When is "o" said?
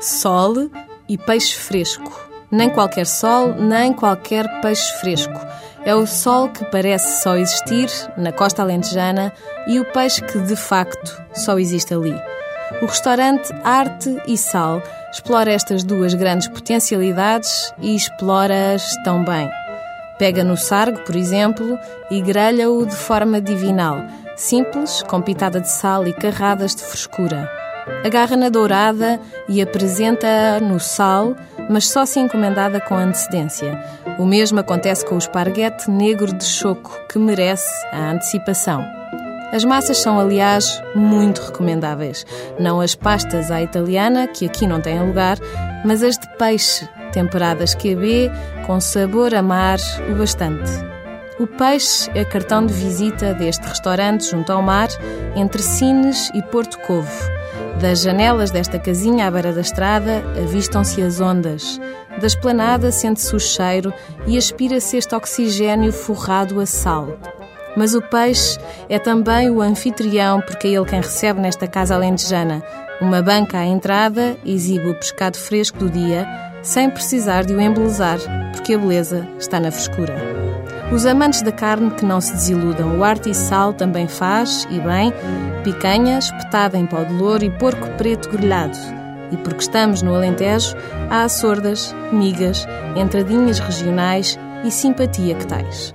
5.94-6.06, 9.78-9.84, 12.80-12.86, 34.18-34.24, 35.14-35.18, 50.10-50.16, 51.38-51.46, 63.34-63.40, 67.94-68.00, 69.50-69.60, 74.90-74.94, 77.52-77.60, 82.98-83.04